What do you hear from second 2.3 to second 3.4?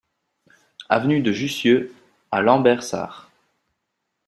à Lambersart